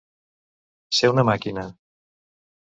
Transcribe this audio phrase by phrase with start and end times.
[1.01, 1.69] Ser una màquina.